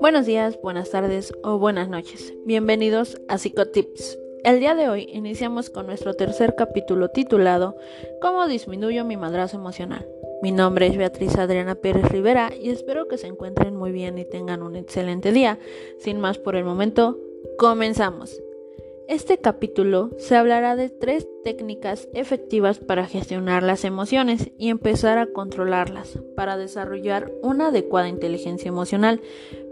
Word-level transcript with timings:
Buenos 0.00 0.26
días, 0.26 0.58
buenas 0.62 0.90
tardes 0.90 1.32
o 1.42 1.58
buenas 1.58 1.88
noches. 1.88 2.32
Bienvenidos 2.46 3.20
a 3.28 3.38
Psicotips. 3.38 4.18
El 4.44 4.60
día 4.60 4.74
de 4.74 4.88
hoy 4.88 5.08
iniciamos 5.12 5.70
con 5.70 5.86
nuestro 5.86 6.14
tercer 6.14 6.54
capítulo 6.56 7.10
titulado 7.10 7.76
¿Cómo 8.22 8.46
disminuyo 8.48 9.04
mi 9.04 9.16
madrazo 9.16 9.56
emocional? 9.58 10.08
Mi 10.42 10.52
nombre 10.52 10.86
es 10.86 10.96
Beatriz 10.96 11.36
Adriana 11.36 11.74
Pérez 11.74 12.04
Rivera 12.10 12.50
y 12.58 12.70
espero 12.70 13.08
que 13.08 13.18
se 13.18 13.26
encuentren 13.26 13.76
muy 13.76 13.92
bien 13.92 14.18
y 14.18 14.24
tengan 14.24 14.62
un 14.62 14.76
excelente 14.76 15.32
día. 15.32 15.58
Sin 15.98 16.18
más 16.20 16.38
por 16.38 16.56
el 16.56 16.64
momento, 16.64 17.18
comenzamos. 17.58 18.40
Este 19.10 19.38
capítulo 19.38 20.10
se 20.18 20.36
hablará 20.36 20.76
de 20.76 20.88
tres 20.88 21.26
técnicas 21.42 22.08
efectivas 22.14 22.78
para 22.78 23.06
gestionar 23.06 23.64
las 23.64 23.84
emociones 23.84 24.52
y 24.56 24.68
empezar 24.68 25.18
a 25.18 25.26
controlarlas, 25.26 26.20
para 26.36 26.56
desarrollar 26.56 27.32
una 27.42 27.70
adecuada 27.70 28.08
inteligencia 28.08 28.68
emocional. 28.68 29.20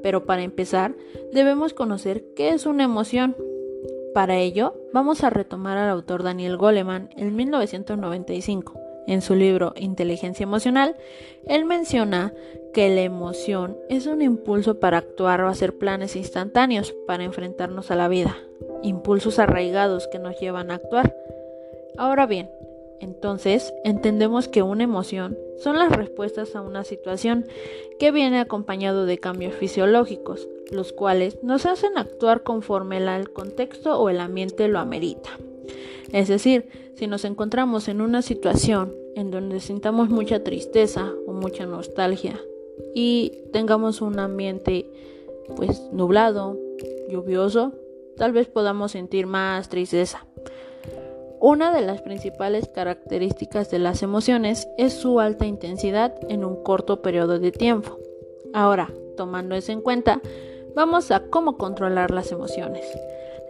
Pero 0.03 0.27
para 0.27 0.43
empezar, 0.43 0.97
debemos 1.33 1.73
conocer 1.73 2.25
qué 2.35 2.49
es 2.49 2.67
una 2.67 2.83
emoción. 2.83 3.37
Para 4.13 4.39
ello, 4.39 4.75
vamos 4.93 5.23
a 5.23 5.31
retomar 5.31 5.79
al 5.79 5.91
autor 5.91 6.25
Daniel 6.25 6.57
Goleman 6.57 7.09
en 7.17 7.37
1995. 7.37 8.75
En 9.07 9.23
su 9.23 9.37
libro 9.37 9.73
Inteligencia 9.77 10.43
Emocional, 10.43 10.97
él 11.47 11.65
menciona 11.65 12.35
que 12.75 12.91
la 12.91 13.03
emoción 13.03 13.79
es 13.89 14.07
un 14.09 14.21
impulso 14.21 14.81
para 14.81 14.99
actuar 14.99 15.43
o 15.43 15.49
hacer 15.49 15.79
planes 15.79 16.17
instantáneos 16.17 16.93
para 17.07 17.23
enfrentarnos 17.23 17.93
a 17.93 17.97
la 17.97 18.09
vida, 18.09 18.37
impulsos 18.83 19.39
arraigados 19.39 20.09
que 20.09 20.19
nos 20.19 20.39
llevan 20.39 20.71
a 20.71 20.75
actuar. 20.75 21.15
Ahora 21.97 22.27
bien, 22.27 22.51
entonces 23.01 23.73
entendemos 23.85 24.49
que 24.49 24.63
una 24.63 24.85
emoción 24.85 25.37
son 25.59 25.79
las 25.79 25.91
respuestas 25.91 26.55
a 26.57 26.61
una 26.61 26.85
situación 26.85 27.47
que 27.99 28.13
viene 28.13 28.39
acompañado 28.39 29.07
de 29.07 29.19
cambios 29.19 29.55
fisiológicos, 29.55 30.49
los 30.71 30.93
cuales 30.93 31.43
nos 31.43 31.67
hacen 31.67 31.99
actuar 31.99 32.43
conforme 32.43 32.99
el 32.99 33.31
contexto 33.31 33.99
o 34.01 34.09
el 34.09 34.21
ambiente 34.21 34.69
lo 34.69 34.79
amerita. 34.79 35.31
Es 36.13 36.29
decir, 36.29 36.69
si 36.95 37.07
nos 37.07 37.25
encontramos 37.25 37.89
en 37.89 38.01
una 38.01 38.23
situación 38.23 38.95
en 39.15 39.31
donde 39.31 39.61
sintamos 39.61 40.09
mucha 40.09 40.43
tristeza 40.43 41.13
o 41.27 41.33
mucha 41.33 41.67
nostalgia 41.67 42.41
y 42.95 43.33
tengamos 43.53 44.01
un 44.01 44.19
ambiente 44.19 44.87
pues 45.57 45.83
nublado, 45.93 46.57
lluvioso, 47.09 47.73
tal 48.19 48.33
vez 48.33 48.49
podamos 48.49 48.93
sentir 48.93 49.27
más 49.27 49.69
tristeza. 49.69 50.27
Una 51.41 51.73
de 51.73 51.83
las 51.83 52.03
principales 52.03 52.69
características 52.69 53.71
de 53.71 53.79
las 53.79 54.03
emociones 54.03 54.69
es 54.77 54.93
su 54.93 55.21
alta 55.21 55.47
intensidad 55.47 56.15
en 56.29 56.45
un 56.45 56.63
corto 56.65 57.01
periodo 57.01 57.39
de 57.39 57.53
tiempo. 57.53 57.97
Ahora, 58.53 58.93
tomando 59.17 59.55
eso 59.55 59.71
en 59.71 59.81
cuenta, 59.81 60.21
vamos 60.75 61.13
a 61.13 61.21
cómo 61.31 61.57
controlar 61.57 62.11
las 62.11 62.33
emociones. 62.33 62.85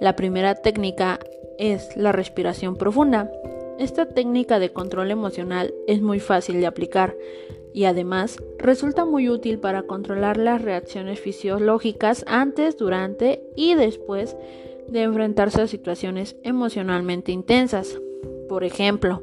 La 0.01 0.17
primera 0.17 0.55
técnica 0.55 1.19
es 1.59 1.97
la 1.97 2.13
respiración 2.13 2.77
profunda. 2.77 3.33
Esta 3.79 4.07
técnica 4.07 4.59
de 4.59 4.73
control 4.73 5.11
emocional 5.11 5.73
es 5.87 6.03
muy 6.03 6.21
fácil 6.21 6.61
de 6.61 6.67
aplicar 6.67 7.17
y 7.73 7.85
además 7.85 8.39
resulta 8.59 9.05
muy 9.05 9.29
útil 9.29 9.59
para 9.59 9.83
controlar 9.83 10.37
las 10.37 10.63
reacciones 10.63 11.21
fisiológicas 11.21 12.25
antes, 12.27 12.77
durante 12.77 13.43
y 13.57 13.75
después 13.75 14.37
de 14.89 15.03
enfrentarse 15.03 15.63
a 15.63 15.67
situaciones 15.67 16.37
emocionalmente 16.43 17.33
intensas. 17.33 18.01
Por 18.49 18.65
ejemplo, 18.65 19.23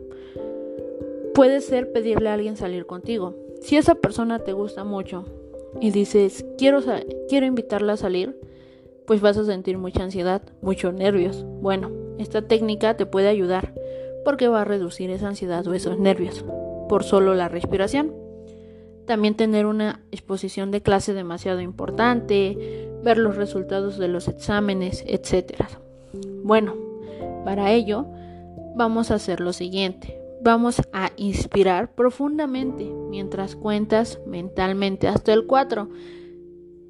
puede 1.34 1.62
ser 1.62 1.92
pedirle 1.92 2.30
a 2.30 2.34
alguien 2.36 2.56
salir 2.56 2.86
contigo. 2.86 3.36
Si 3.62 3.78
esa 3.78 3.96
persona 3.96 4.40
te 4.40 4.54
gusta 4.54 4.84
mucho 4.84 5.26
y 5.82 5.92
dices, 5.92 6.46
quiero, 6.58 6.80
quiero 7.28 7.46
invitarla 7.46 7.94
a 7.94 7.98
salir, 7.98 8.40
pues 9.06 9.22
vas 9.22 9.38
a 9.38 9.46
sentir 9.46 9.78
mucha 9.78 10.04
ansiedad, 10.04 10.42
muchos 10.62 10.94
nervios. 10.94 11.46
Bueno, 11.62 11.92
esta 12.20 12.42
técnica 12.42 12.96
te 12.96 13.06
puede 13.06 13.28
ayudar 13.28 13.74
porque 14.24 14.48
va 14.48 14.62
a 14.62 14.66
reducir 14.66 15.10
esa 15.12 15.28
ansiedad 15.28 15.66
o 15.68 15.74
esos 15.74 16.00
nervios 16.00 16.46
por 16.88 17.04
solo 17.04 17.34
la 17.34 17.50
respiración. 17.50 18.25
También 19.06 19.36
tener 19.36 19.66
una 19.66 20.02
exposición 20.12 20.72
de 20.72 20.82
clase 20.82 21.14
demasiado 21.14 21.62
importante, 21.62 22.90
ver 23.04 23.18
los 23.18 23.36
resultados 23.36 23.98
de 23.98 24.08
los 24.08 24.28
exámenes, 24.28 25.04
etc. 25.08 25.66
Bueno, 26.44 26.74
para 27.44 27.72
ello 27.72 28.08
vamos 28.76 29.12
a 29.12 29.16
hacer 29.16 29.42
lo 29.42 29.54
siguiente. 29.54 30.20
Vamos 30.42 30.82
a 30.92 31.12
inspirar 31.18 31.94
profundamente 31.94 32.86
mientras 33.10 33.56
cuentas 33.56 34.20
mentalmente 34.26 35.08
hasta 35.08 35.34
el 35.34 35.46
4. 35.46 35.90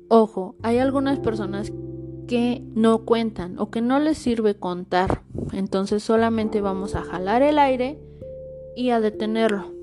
Ojo, 0.08 0.56
hay 0.62 0.78
algunas 0.78 1.20
personas 1.20 1.72
que 2.28 2.64
no 2.74 3.06
cuentan 3.06 3.60
o 3.60 3.70
que 3.70 3.82
no 3.82 4.00
les 4.00 4.18
sirve 4.18 4.56
contar. 4.56 5.24
Entonces 5.54 6.04
solamente 6.04 6.62
vamos 6.62 6.96
a 6.96 7.04
jalar 7.04 7.44
el 7.44 7.60
aire 7.60 8.00
y 8.76 8.90
a 8.90 9.00
detenerlo 9.00 9.75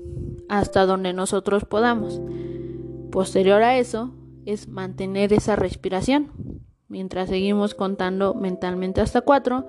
hasta 0.53 0.85
donde 0.85 1.13
nosotros 1.13 1.65
podamos. 1.65 2.21
Posterior 3.11 3.63
a 3.63 3.79
eso 3.79 4.13
es 4.45 4.67
mantener 4.67 5.33
esa 5.33 5.55
respiración 5.55 6.31
mientras 6.87 7.29
seguimos 7.29 7.73
contando 7.73 8.35
mentalmente 8.35 9.01
hasta 9.01 9.21
4 9.21 9.67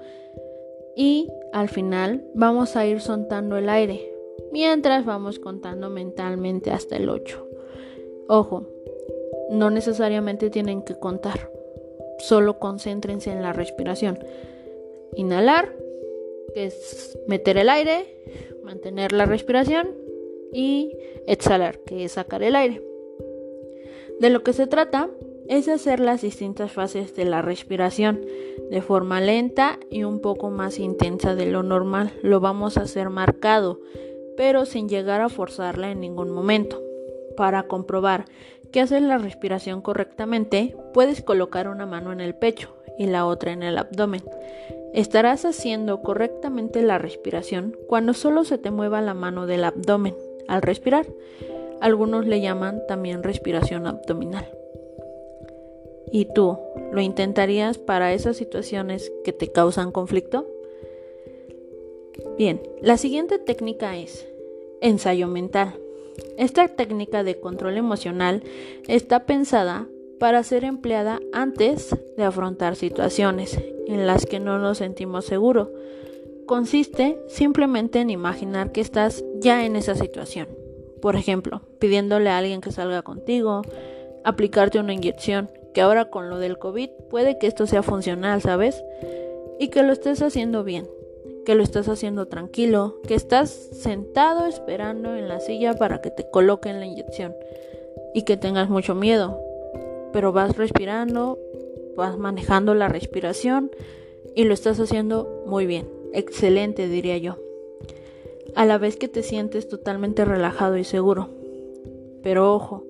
y 0.95 1.31
al 1.55 1.71
final 1.71 2.27
vamos 2.35 2.77
a 2.77 2.85
ir 2.85 3.01
soltando 3.01 3.57
el 3.57 3.71
aire 3.71 4.13
mientras 4.53 5.07
vamos 5.07 5.39
contando 5.39 5.89
mentalmente 5.89 6.71
hasta 6.71 6.97
el 6.97 7.09
8. 7.09 7.49
Ojo, 8.29 8.69
no 9.49 9.71
necesariamente 9.71 10.51
tienen 10.51 10.83
que 10.83 10.97
contar, 10.97 11.51
solo 12.19 12.59
concéntrense 12.59 13.33
en 13.33 13.41
la 13.41 13.55
respiración. 13.55 14.19
Inhalar, 15.17 15.75
que 16.53 16.67
es 16.67 17.19
meter 17.27 17.57
el 17.57 17.71
aire, 17.71 18.05
mantener 18.63 19.13
la 19.13 19.25
respiración 19.25 20.04
y 20.55 20.97
exhalar, 21.27 21.81
que 21.81 22.05
es 22.05 22.13
sacar 22.13 22.43
el 22.43 22.57
aire. 22.57 22.83
De 24.21 24.31
lo 24.31 24.43
que 24.43 24.53
se 24.53 24.67
trata 24.67 25.11
es 25.49 25.69
hacer 25.69 26.01
las 26.01 26.23
distintas 26.23 26.73
fases 26.73 27.15
de 27.15 27.25
la 27.25 27.43
respiración 27.43 28.25
de 28.71 28.81
forma 28.81 29.21
lenta 29.21 29.79
y 29.91 30.05
un 30.05 30.21
poco 30.21 30.51
más 30.51 30.79
intensa 30.79 31.35
de 31.35 31.47
lo 31.47 31.63
normal. 31.63 32.13
Lo 32.23 32.41
vamos 32.41 32.79
a 32.79 32.83
hacer 32.83 33.11
marcado, 33.11 33.81
pero 34.37 34.65
sin 34.65 34.89
llegar 34.89 35.21
a 35.21 35.29
forzarla 35.29 35.91
en 35.91 36.01
ningún 36.01 36.31
momento. 36.31 36.81
Para 37.37 37.65
comprobar 37.65 38.25
que 38.73 38.81
haces 38.81 39.03
la 39.03 39.19
respiración 39.19 39.83
correctamente, 39.83 40.77
puedes 40.95 41.23
colocar 41.23 41.69
una 41.69 41.87
mano 41.87 42.13
en 42.13 42.21
el 42.21 42.35
pecho 42.35 42.75
y 42.99 43.07
la 43.07 43.27
otra 43.27 43.53
en 43.53 43.63
el 43.63 43.77
abdomen. 43.77 44.23
Estarás 44.95 45.45
haciendo 45.45 46.03
correctamente 46.03 46.83
la 46.83 46.99
respiración 46.99 47.77
cuando 47.89 48.15
solo 48.15 48.45
se 48.45 48.59
te 48.59 48.71
mueva 48.71 49.01
la 49.01 49.15
mano 49.15 49.47
del 49.47 49.65
abdomen 49.65 50.15
al 50.49 50.63
respirar. 50.63 51.07
Algunos 51.81 52.27
le 52.27 52.41
llaman 52.41 52.83
también 52.87 53.23
respiración 53.23 53.87
abdominal. 53.87 54.49
¿Y 56.11 56.27
tú 56.27 56.59
lo 56.93 57.01
intentarías 57.01 57.79
para 57.79 58.13
esas 58.13 58.37
situaciones 58.37 59.13
que 59.25 59.33
te 59.33 59.51
causan 59.51 59.91
conflicto? 59.91 60.47
Bien, 62.39 62.63
la 62.81 62.97
siguiente 62.97 63.39
técnica 63.39 63.97
es 63.97 64.27
ensayo 64.81 65.27
mental. 65.29 65.75
Esta 66.37 66.69
técnica 66.69 67.25
de 67.25 67.41
control 67.41 67.77
emocional 67.77 68.43
está 68.87 69.27
pensada 69.27 69.89
para 70.19 70.43
ser 70.43 70.65
empleada 70.65 71.21
antes 71.33 71.95
de 72.17 72.23
afrontar 72.23 72.77
situaciones 72.77 73.59
en 73.87 74.07
las 74.07 74.27
que 74.27 74.41
no 74.41 74.59
nos 74.59 74.79
sentimos 74.79 75.25
seguros. 75.25 75.69
Consiste 76.47 77.19
simplemente 77.27 78.01
en 78.01 78.11
imaginar 78.11 78.71
que 78.71 78.83
estás 78.83 79.25
ya 79.39 79.65
en 79.65 79.77
esa 79.77 79.95
situación. 79.95 80.49
Por 81.01 81.17
ejemplo, 81.17 81.63
pidiéndole 81.79 82.29
a 82.29 82.39
alguien 82.39 82.61
que 82.61 82.73
salga 82.73 83.03
contigo, 83.03 83.63
aplicarte 84.25 84.79
una 84.79 84.93
inyección, 84.93 85.51
que 85.73 85.81
ahora 85.81 86.11
con 86.11 86.31
lo 86.31 86.39
del 86.39 86.59
COVID 86.59 86.91
puede 87.11 87.39
que 87.39 87.47
esto 87.47 87.67
sea 87.67 87.83
funcional, 87.83 88.43
¿sabes? 88.43 88.85
Y 89.59 89.69
que 89.69 89.83
lo 89.83 89.93
estés 89.93 90.21
haciendo 90.23 90.65
bien, 90.65 90.87
que 91.45 91.55
lo 91.55 91.63
estás 91.63 91.89
haciendo 91.89 92.27
tranquilo, 92.27 93.01
que 93.07 93.15
estás 93.15 93.51
sentado 93.51 94.47
esperando 94.47 95.15
en 95.15 95.29
la 95.29 95.41
silla 95.41 95.75
para 95.75 96.01
que 96.01 96.11
te 96.11 96.29
coloquen 96.31 96.81
la 96.81 96.87
inyección 96.87 97.35
y 98.15 98.23
que 98.23 98.37
tengas 98.37 98.69
mucho 98.69 98.95
miedo, 98.95 99.41
pero 100.13 100.33
vas 100.33 100.57
respirando, 100.57 101.39
vas 101.97 102.19
manejando 102.19 102.75
la 102.75 102.89
respiración 102.89 103.71
y 104.35 104.45
lo 104.45 104.55
estás 104.55 104.79
haciendo 104.81 105.45
muy 105.47 105.67
bien, 105.67 105.89
excelente 106.15 106.89
diría 106.89 107.19
yo 107.19 107.37
a 108.55 108.65
la 108.65 108.79
vez 108.79 108.97
que 108.97 109.09
te 109.09 109.23
sientes 109.23 109.69
totalmente 109.69 110.25
relajado 110.25 110.77
y 110.77 110.85
seguro. 110.85 111.29
Pero 112.23 112.55
ojo, 112.55 112.85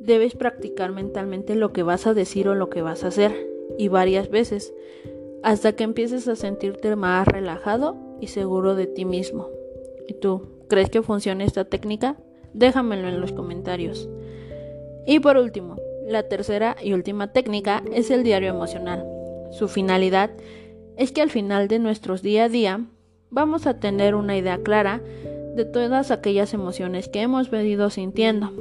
debes 0.00 0.34
practicar 0.34 0.92
mentalmente 0.92 1.54
lo 1.54 1.72
que 1.72 1.82
vas 1.82 2.06
a 2.06 2.14
decir 2.14 2.48
o 2.48 2.54
lo 2.54 2.70
que 2.70 2.82
vas 2.82 3.04
a 3.04 3.08
hacer, 3.08 3.48
y 3.78 3.88
varias 3.88 4.30
veces, 4.30 4.72
hasta 5.42 5.72
que 5.72 5.84
empieces 5.84 6.28
a 6.28 6.36
sentirte 6.36 6.94
más 6.96 7.26
relajado 7.26 7.96
y 8.20 8.28
seguro 8.28 8.74
de 8.74 8.86
ti 8.86 9.04
mismo. 9.04 9.48
¿Y 10.06 10.14
tú, 10.14 10.48
crees 10.68 10.90
que 10.90 11.02
funciona 11.02 11.44
esta 11.44 11.64
técnica? 11.64 12.16
Déjamelo 12.54 13.08
en 13.08 13.20
los 13.20 13.32
comentarios. 13.32 14.08
Y 15.06 15.20
por 15.20 15.36
último, 15.36 15.76
la 16.06 16.28
tercera 16.28 16.76
y 16.82 16.92
última 16.92 17.32
técnica 17.32 17.82
es 17.92 18.10
el 18.10 18.22
diario 18.22 18.50
emocional. 18.50 19.04
Su 19.50 19.68
finalidad 19.68 20.30
es 20.30 20.42
que 21.12 21.22
al 21.22 21.30
final 21.30 21.68
de 21.68 21.78
nuestros 21.78 22.22
día 22.22 22.44
a 22.44 22.48
día 22.48 22.80
vamos 23.30 23.66
a 23.66 23.80
tener 23.80 24.14
una 24.14 24.36
idea 24.36 24.58
clara 24.58 25.00
de 25.56 25.64
todas 25.64 26.10
aquellas 26.10 26.54
emociones 26.54 27.08
que 27.08 27.20
hemos 27.20 27.50
venido 27.50 27.90
sintiendo 27.90 28.52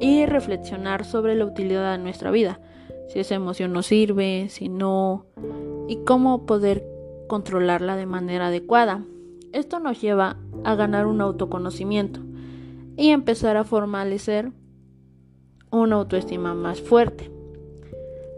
y 0.00 0.26
reflexionar 0.26 1.04
sobre 1.04 1.34
la 1.34 1.44
utilidad 1.44 1.92
de 1.92 2.02
nuestra 2.02 2.30
vida, 2.30 2.60
si 3.08 3.20
esa 3.20 3.34
emoción 3.34 3.72
nos 3.72 3.86
sirve, 3.86 4.48
si 4.48 4.68
no, 4.68 5.26
y 5.88 5.96
cómo 6.04 6.46
poder 6.46 6.84
controlarla 7.28 7.96
de 7.96 8.06
manera 8.06 8.48
adecuada. 8.48 9.04
Esto 9.52 9.80
nos 9.80 10.00
lleva 10.00 10.38
a 10.64 10.74
ganar 10.74 11.06
un 11.06 11.20
autoconocimiento 11.20 12.20
y 12.96 13.08
empezar 13.08 13.56
a 13.56 13.64
formalecer 13.64 14.52
una 15.70 15.96
autoestima 15.96 16.54
más 16.54 16.80
fuerte. 16.80 17.30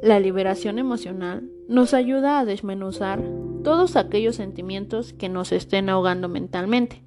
La 0.02 0.20
liberación 0.20 0.78
emocional 0.78 1.48
nos 1.68 1.94
ayuda 1.94 2.38
a 2.38 2.44
desmenuzar 2.44 3.22
todos 3.62 3.96
aquellos 3.96 4.36
sentimientos 4.36 5.12
que 5.12 5.28
nos 5.28 5.52
estén 5.52 5.88
ahogando 5.88 6.28
mentalmente. 6.28 7.02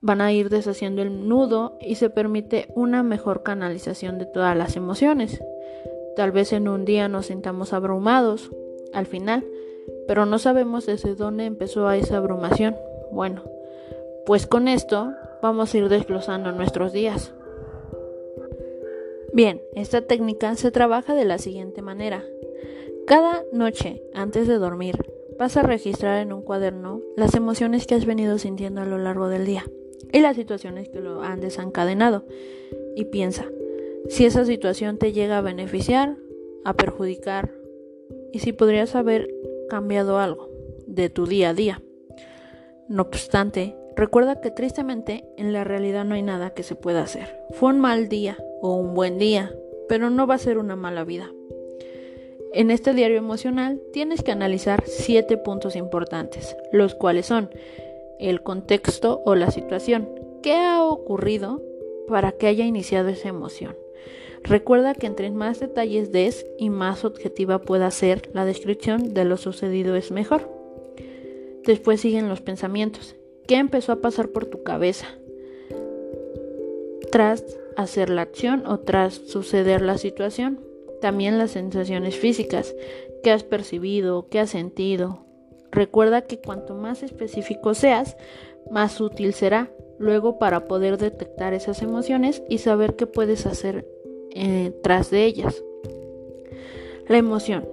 Van 0.00 0.22
a 0.22 0.32
ir 0.32 0.48
deshaciendo 0.48 1.02
el 1.02 1.28
nudo 1.28 1.76
y 1.80 1.96
se 1.96 2.08
permite 2.08 2.68
una 2.74 3.02
mejor 3.02 3.42
canalización 3.42 4.18
de 4.18 4.26
todas 4.26 4.56
las 4.56 4.76
emociones. 4.76 5.42
Tal 6.16 6.32
vez 6.32 6.52
en 6.52 6.68
un 6.68 6.84
día 6.84 7.08
nos 7.08 7.26
sintamos 7.26 7.72
abrumados 7.72 8.50
al 8.94 9.06
final, 9.06 9.44
pero 10.08 10.24
no 10.26 10.38
sabemos 10.38 10.86
desde 10.86 11.14
dónde 11.14 11.44
empezó 11.44 11.90
esa 11.90 12.16
abrumación. 12.16 12.76
Bueno, 13.12 13.42
pues 14.24 14.46
con 14.46 14.68
esto 14.68 15.12
vamos 15.42 15.74
a 15.74 15.78
ir 15.78 15.88
desglosando 15.88 16.52
nuestros 16.52 16.92
días. 16.92 17.34
Bien, 19.32 19.62
esta 19.74 20.02
técnica 20.02 20.56
se 20.56 20.70
trabaja 20.70 21.14
de 21.14 21.24
la 21.24 21.38
siguiente 21.38 21.82
manera. 21.82 22.24
Cada 23.10 23.42
noche, 23.52 24.04
antes 24.14 24.46
de 24.46 24.58
dormir, 24.58 24.94
vas 25.36 25.56
a 25.56 25.64
registrar 25.64 26.22
en 26.22 26.32
un 26.32 26.42
cuaderno 26.42 27.00
las 27.16 27.34
emociones 27.34 27.88
que 27.88 27.96
has 27.96 28.06
venido 28.06 28.38
sintiendo 28.38 28.82
a 28.82 28.86
lo 28.86 28.98
largo 28.98 29.28
del 29.28 29.46
día 29.46 29.64
y 30.12 30.20
las 30.20 30.36
situaciones 30.36 30.88
que 30.90 31.00
lo 31.00 31.20
han 31.20 31.40
desencadenado. 31.40 32.24
Y 32.94 33.06
piensa, 33.06 33.46
si 34.08 34.26
esa 34.26 34.44
situación 34.44 34.96
te 34.96 35.12
llega 35.12 35.38
a 35.38 35.42
beneficiar, 35.42 36.18
a 36.64 36.74
perjudicar, 36.74 37.52
y 38.30 38.38
si 38.38 38.52
podrías 38.52 38.94
haber 38.94 39.28
cambiado 39.68 40.20
algo 40.20 40.48
de 40.86 41.10
tu 41.10 41.26
día 41.26 41.48
a 41.48 41.54
día. 41.54 41.82
No 42.86 43.02
obstante, 43.02 43.74
recuerda 43.96 44.40
que 44.40 44.52
tristemente 44.52 45.24
en 45.36 45.52
la 45.52 45.64
realidad 45.64 46.04
no 46.04 46.14
hay 46.14 46.22
nada 46.22 46.50
que 46.50 46.62
se 46.62 46.76
pueda 46.76 47.02
hacer. 47.02 47.40
Fue 47.54 47.70
un 47.70 47.80
mal 47.80 48.08
día 48.08 48.38
o 48.62 48.76
un 48.76 48.94
buen 48.94 49.18
día, 49.18 49.52
pero 49.88 50.10
no 50.10 50.28
va 50.28 50.36
a 50.36 50.38
ser 50.38 50.58
una 50.58 50.76
mala 50.76 51.02
vida. 51.02 51.28
En 52.52 52.70
este 52.72 52.94
diario 52.94 53.16
emocional 53.16 53.80
tienes 53.92 54.22
que 54.22 54.32
analizar 54.32 54.82
siete 54.86 55.36
puntos 55.36 55.76
importantes, 55.76 56.56
los 56.72 56.96
cuales 56.96 57.26
son 57.26 57.50
el 58.18 58.42
contexto 58.42 59.22
o 59.24 59.36
la 59.36 59.50
situación, 59.50 60.08
qué 60.42 60.54
ha 60.54 60.84
ocurrido 60.84 61.62
para 62.08 62.32
que 62.32 62.48
haya 62.48 62.64
iniciado 62.64 63.08
esa 63.08 63.28
emoción. 63.28 63.76
Recuerda 64.42 64.94
que 64.94 65.06
entre 65.06 65.30
más 65.30 65.60
detalles 65.60 66.10
des 66.10 66.44
y 66.58 66.70
más 66.70 67.04
objetiva 67.04 67.60
pueda 67.60 67.90
ser 67.90 68.30
la 68.32 68.44
descripción 68.44 69.14
de 69.14 69.24
lo 69.24 69.36
sucedido 69.36 69.94
es 69.94 70.10
mejor. 70.10 70.50
Después 71.64 72.00
siguen 72.00 72.28
los 72.28 72.40
pensamientos. 72.40 73.14
¿Qué 73.46 73.56
empezó 73.56 73.92
a 73.92 74.00
pasar 74.00 74.30
por 74.30 74.46
tu 74.46 74.62
cabeza? 74.62 75.06
Tras 77.12 77.44
hacer 77.76 78.10
la 78.10 78.22
acción 78.22 78.66
o 78.66 78.80
tras 78.80 79.14
suceder 79.14 79.82
la 79.82 79.98
situación. 79.98 80.69
También 81.00 81.38
las 81.38 81.52
sensaciones 81.52 82.16
físicas, 82.16 82.74
qué 83.22 83.30
has 83.30 83.44
percibido, 83.44 84.28
qué 84.28 84.40
has 84.40 84.50
sentido. 84.50 85.24
Recuerda 85.70 86.22
que 86.22 86.40
cuanto 86.40 86.74
más 86.74 87.02
específico 87.02 87.74
seas, 87.74 88.16
más 88.70 89.00
útil 89.00 89.32
será 89.32 89.70
luego 89.98 90.38
para 90.38 90.64
poder 90.64 90.98
detectar 90.98 91.54
esas 91.54 91.82
emociones 91.82 92.42
y 92.48 92.58
saber 92.58 92.96
qué 92.96 93.06
puedes 93.06 93.46
hacer 93.46 93.86
eh, 94.34 94.72
tras 94.82 95.10
de 95.10 95.24
ellas. 95.24 95.62
La 97.08 97.18
emoción. 97.18 97.68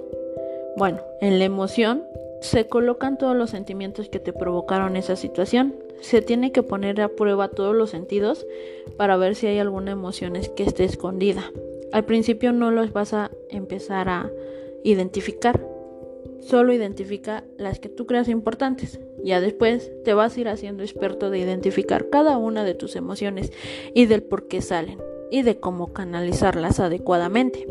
Bueno, 0.75 0.99
en 1.21 1.39
la 1.39 1.45
emoción 1.45 2.03
se 2.41 2.67
colocan 2.67 3.17
todos 3.17 3.35
los 3.35 3.49
sentimientos 3.49 4.09
que 4.09 4.19
te 4.19 4.33
provocaron 4.33 4.95
esa 4.95 5.15
situación. 5.15 5.75
Se 6.01 6.21
tiene 6.21 6.51
que 6.51 6.63
poner 6.63 7.01
a 7.01 7.09
prueba 7.09 7.47
todos 7.47 7.75
los 7.75 7.89
sentidos 7.89 8.45
para 8.97 9.17
ver 9.17 9.35
si 9.35 9.47
hay 9.47 9.59
alguna 9.59 9.91
emoción 9.91 10.33
que 10.55 10.63
esté 10.63 10.83
escondida. 10.83 11.51
Al 11.97 12.05
principio 12.05 12.53
no 12.53 12.69
los 12.69 12.93
vas 12.93 13.15
a 13.15 13.31
empezar 13.49 14.07
a 14.07 14.31
identificar. 14.83 15.67
Solo 16.41 16.71
identifica 16.71 17.43
las 17.57 17.79
que 17.79 17.89
tú 17.89 18.05
creas 18.05 18.29
importantes. 18.29 18.99
Ya 19.23 19.41
después 19.41 19.91
te 20.03 20.13
vas 20.13 20.37
a 20.37 20.39
ir 20.41 20.47
haciendo 20.47 20.83
experto 20.83 21.31
de 21.31 21.39
identificar 21.39 22.11
cada 22.11 22.37
una 22.37 22.63
de 22.63 22.75
tus 22.75 22.95
emociones 22.95 23.51
y 23.95 24.05
del 24.05 24.21
por 24.21 24.47
qué 24.47 24.61
salen 24.61 24.99
y 25.31 25.41
de 25.41 25.59
cómo 25.59 25.91
canalizarlas 25.91 26.79
adecuadamente. 26.79 27.65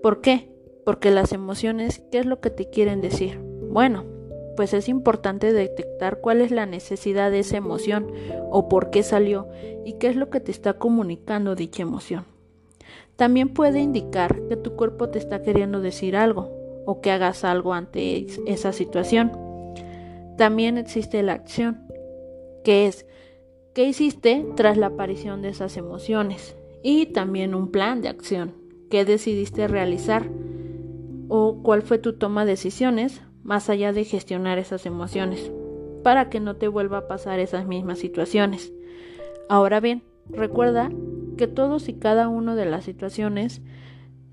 ¿Por 0.00 0.20
qué? 0.20 0.52
Porque 0.84 1.10
las 1.10 1.32
emociones, 1.32 2.00
¿qué 2.12 2.20
es 2.20 2.26
lo 2.26 2.38
que 2.38 2.50
te 2.50 2.70
quieren 2.70 3.00
decir? 3.00 3.40
Bueno, 3.40 4.04
pues 4.56 4.72
es 4.74 4.88
importante 4.88 5.52
detectar 5.52 6.20
cuál 6.20 6.40
es 6.40 6.52
la 6.52 6.66
necesidad 6.66 7.32
de 7.32 7.40
esa 7.40 7.56
emoción 7.56 8.12
o 8.52 8.68
por 8.68 8.90
qué 8.90 9.02
salió 9.02 9.48
y 9.84 9.94
qué 9.94 10.06
es 10.06 10.14
lo 10.14 10.30
que 10.30 10.38
te 10.38 10.52
está 10.52 10.74
comunicando 10.74 11.56
dicha 11.56 11.82
emoción. 11.82 12.37
También 13.18 13.48
puede 13.48 13.80
indicar 13.80 14.40
que 14.48 14.54
tu 14.54 14.76
cuerpo 14.76 15.08
te 15.08 15.18
está 15.18 15.42
queriendo 15.42 15.80
decir 15.80 16.14
algo 16.14 16.52
o 16.86 17.00
que 17.00 17.10
hagas 17.10 17.42
algo 17.42 17.74
ante 17.74 18.28
esa 18.46 18.72
situación. 18.72 19.32
También 20.36 20.78
existe 20.78 21.24
la 21.24 21.32
acción, 21.32 21.82
que 22.62 22.86
es 22.86 23.06
qué 23.74 23.88
hiciste 23.88 24.46
tras 24.54 24.76
la 24.76 24.86
aparición 24.86 25.42
de 25.42 25.48
esas 25.48 25.76
emociones 25.76 26.56
y 26.84 27.06
también 27.06 27.56
un 27.56 27.72
plan 27.72 28.02
de 28.02 28.08
acción, 28.08 28.54
qué 28.88 29.04
decidiste 29.04 29.66
realizar 29.66 30.30
o 31.26 31.60
cuál 31.64 31.82
fue 31.82 31.98
tu 31.98 32.12
toma 32.12 32.44
de 32.44 32.52
decisiones 32.52 33.20
más 33.42 33.68
allá 33.68 33.92
de 33.92 34.04
gestionar 34.04 34.58
esas 34.58 34.86
emociones 34.86 35.50
para 36.04 36.30
que 36.30 36.38
no 36.38 36.54
te 36.54 36.68
vuelva 36.68 36.98
a 36.98 37.08
pasar 37.08 37.40
esas 37.40 37.66
mismas 37.66 37.98
situaciones. 37.98 38.72
Ahora 39.48 39.80
bien, 39.80 40.04
recuerda 40.30 40.88
que 41.38 41.46
todos 41.46 41.88
y 41.88 41.94
cada 41.94 42.28
uno 42.28 42.54
de 42.54 42.66
las 42.66 42.84
situaciones 42.84 43.62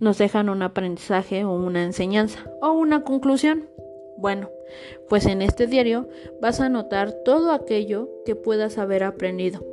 nos 0.02 0.18
dejan 0.18 0.50
un 0.50 0.62
aprendizaje 0.62 1.46
o 1.46 1.54
una 1.54 1.86
enseñanza 1.86 2.52
o 2.62 2.74
una 2.74 3.06
conclusión. 3.06 3.70
Bueno, 4.18 4.50
pues 5.08 5.26
en 5.26 5.42
este 5.42 5.68
diario 5.68 6.10
vas 6.42 6.60
a 6.60 6.66
anotar 6.66 7.14
todo 7.24 7.52
aquello 7.52 8.10
que 8.26 8.36
puedas 8.36 8.78
haber 8.78 9.04
aprendido 9.04 9.66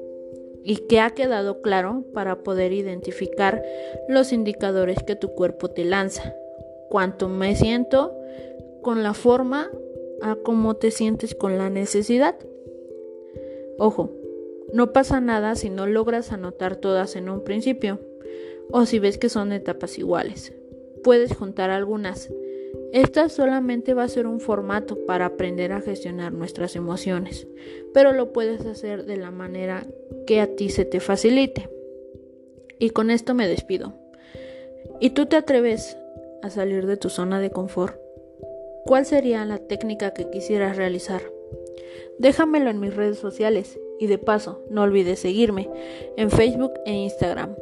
y 0.65 0.77
que 0.87 1.01
ha 1.01 1.11
quedado 1.11 1.61
claro 1.61 2.05
para 2.15 2.43
poder 2.45 2.73
identificar 2.73 3.65
los 4.09 4.33
indicadores 4.33 5.03
que 5.03 5.17
tu 5.17 5.31
cuerpo 5.35 5.69
te 5.69 5.85
lanza. 5.85 6.35
Cuánto 6.89 7.29
me 7.29 7.57
siento 7.57 8.17
con 8.83 9.03
la 9.03 9.15
forma 9.15 9.71
a 10.21 10.37
cómo 10.37 10.75
te 10.75 10.91
sientes 10.91 11.35
con 11.35 11.59
la 11.59 11.71
necesidad. 11.71 12.37
Ojo, 13.79 14.11
no 14.73 14.93
pasa 14.93 15.21
nada 15.21 15.55
si 15.55 15.69
no 15.69 15.87
logras 15.87 16.33
anotar 16.33 16.77
todas 16.77 17.17
en 17.17 17.29
un 17.29 17.45
principio 17.45 18.01
o 18.71 18.87
si 18.87 18.99
ves 18.99 19.19
que 19.19 19.29
son 19.29 19.53
etapas 19.53 19.99
iguales. 19.99 20.55
Puedes 21.05 21.35
juntar 21.35 21.71
algunas. 21.71 22.33
Esta 22.93 23.29
solamente 23.29 23.93
va 23.93 24.05
a 24.05 24.09
ser 24.09 24.27
un 24.27 24.41
formato 24.41 25.05
para 25.05 25.27
aprender 25.27 25.73
a 25.73 25.83
gestionar 25.83 26.33
nuestras 26.33 26.75
emociones, 26.75 27.47
pero 27.93 28.13
lo 28.13 28.33
puedes 28.33 28.65
hacer 28.65 29.05
de 29.05 29.19
la 29.19 29.31
manera 29.31 29.87
que 30.27 30.41
a 30.41 30.47
ti 30.47 30.71
se 30.71 30.87
te 30.87 31.01
facilite. 31.01 31.69
Y 32.79 32.91
con 32.91 33.11
esto 33.11 33.35
me 33.35 33.49
despido. 33.49 33.95
¿Y 35.01 35.11
tú 35.11 35.27
te 35.27 35.37
atreves 35.37 35.99
a 36.43 36.49
salir 36.49 36.87
de 36.87 36.97
tu 36.97 37.11
zona 37.11 37.41
de 37.41 37.51
confort? 37.51 37.97
¿Cuál 38.87 39.05
sería 39.05 39.45
la 39.45 39.59
técnica 39.59 40.13
que 40.13 40.31
quisieras 40.31 40.77
realizar? 40.77 41.23
Déjamelo 42.19 42.71
en 42.71 42.81
mis 42.81 42.95
redes 42.95 43.19
sociales 43.19 43.79
y 44.03 44.09
de 44.09 44.19
paso 44.19 44.65
no 44.69 44.83
olvides 44.83 45.21
seguirme 45.21 45.71
en 46.17 46.29
Facebook 46.29 46.73
e 46.85 46.93
Instagram. 46.93 47.55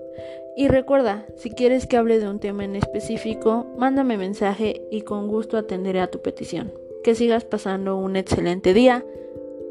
Y 0.57 0.69
recuerda, 0.69 1.27
si 1.37 1.51
quieres 1.51 1.87
que 1.87 1.99
hable 1.99 2.19
de 2.19 2.31
un 2.31 2.41
tema 2.41 2.65
en 2.65 2.77
específico, 2.77 3.67
mándame 3.77 4.17
mensaje 4.17 4.81
y 4.91 5.03
con 5.03 5.29
gusto 5.29 5.59
atenderé 5.59 6.01
a 6.01 6.11
tu 6.11 6.21
petición. 6.21 6.73
Que 7.05 7.15
sigas 7.15 7.45
pasando 7.45 7.99
un 7.99 8.17
excelente 8.17 8.73
día. 8.73 9.05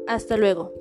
Hasta 0.06 0.36
luego. 0.36 0.72